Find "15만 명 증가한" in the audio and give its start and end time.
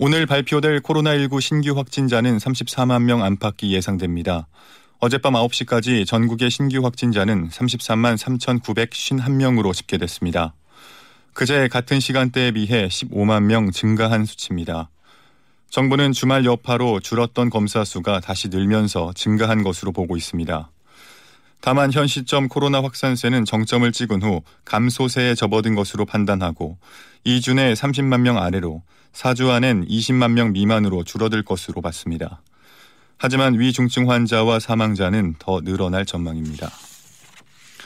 12.86-14.24